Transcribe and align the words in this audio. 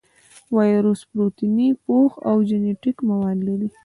وایرس 0.55 1.01
پروتیني 1.11 1.69
پوښ 1.85 2.11
او 2.29 2.35
جینیټیک 2.47 2.97
مواد 3.09 3.37
لري. 3.47 3.69